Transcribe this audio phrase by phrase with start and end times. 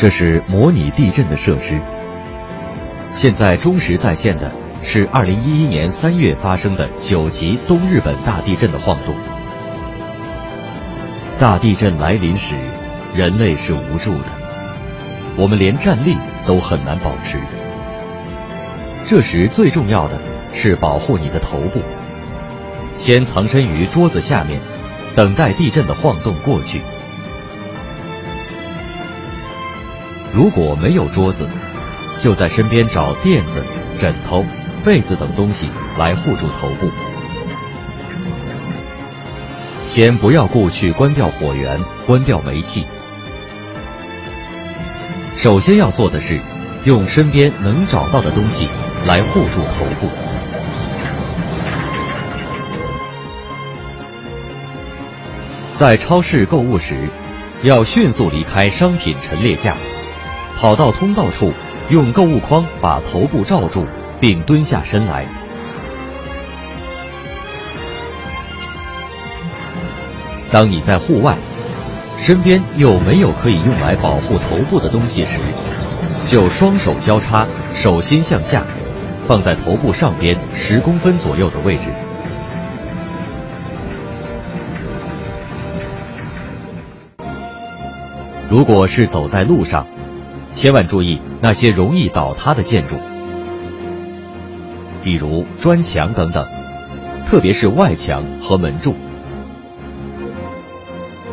[0.00, 1.76] 这是模拟地震的设施。
[3.10, 9.12] 现在忠实再现的是2011年3月发生的九级东日本大地震的晃动。
[11.36, 12.54] 大地震来临时，
[13.12, 14.37] 人类是无助的，
[15.38, 17.38] 我们连站立都很难保持。
[19.06, 20.18] 这时最重要的
[20.52, 21.80] 是保护你的头部，
[22.96, 24.60] 先藏身于桌子下面，
[25.14, 26.82] 等待地震的晃动过去。
[30.34, 31.48] 如果没有桌子，
[32.18, 33.64] 就在身边找垫子、
[33.96, 34.44] 枕头、
[34.84, 36.90] 被子等东西来护住头部。
[39.86, 42.86] 先不要顾去关掉火源、关掉煤气，
[45.38, 46.40] 首先要做的是，
[46.82, 48.68] 用身边能找到的东西
[49.06, 50.08] 来护住头部。
[55.76, 57.08] 在超市购物时，
[57.62, 59.76] 要迅速离开商品陈列架。
[60.56, 61.52] 跑到通道处，
[61.88, 63.86] 用购物筐把头部罩住，
[64.18, 65.24] 并蹲下身来。
[70.50, 71.38] 当你在户外，
[72.18, 75.38] 身边又没有可以用来保护头部的东西时，
[76.26, 78.62] 就双手交叉，手心向下，
[79.26, 81.88] 放在头部上边十公分左右的位置。
[88.50, 89.86] 如果是走在路上，
[90.50, 92.96] 千万注意那些容易倒塌的建筑，
[95.02, 96.46] 比如砖墙等等，
[97.26, 98.94] 特别是外墙和门柱。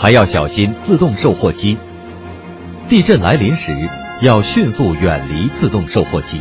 [0.00, 1.76] 还要小心自动售货机。
[2.88, 3.76] 地震来临时，
[4.22, 6.40] 要迅速远离自动售货机。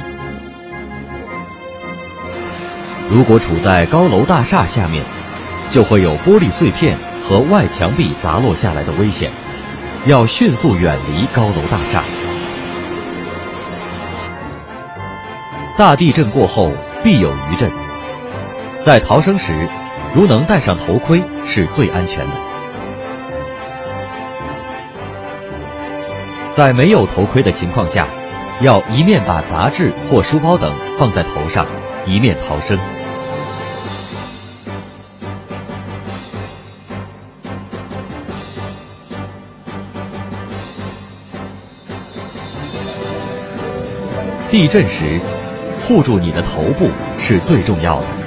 [3.10, 5.04] 如果处在高楼大厦下面，
[5.70, 9.30] 就会有玻璃碎片和外墙壁砸落下来的危险，
[10.06, 12.02] 要迅速远离高楼大厦。
[15.78, 16.72] 大地震过后
[17.04, 17.70] 必有余震，
[18.80, 19.68] 在逃生时，
[20.16, 22.49] 如能戴上头盔是最安全的。
[26.60, 28.06] 在没有头盔的情况下，
[28.60, 31.66] 要一面把杂志或书包等放在头上，
[32.06, 32.78] 一面逃生。
[44.52, 45.22] 地震时。
[45.88, 48.19] 护住你的头部是最重要的。